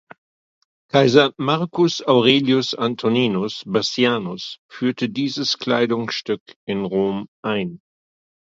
Kaiser 0.91 1.31
"Marcus 1.39 2.01
Aurelius 2.07 2.73
Antoninus 2.73 3.61
Bassianus" 3.67 4.57
führte 4.67 5.09
dieses 5.09 5.59
Kleidungsstück 5.59 6.41
in 6.65 6.85
Rom 6.85 7.27
ein. 7.43 7.81